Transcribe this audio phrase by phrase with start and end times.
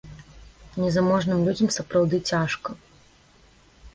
[0.83, 2.69] Незаможным людзям сапраўды цяжка.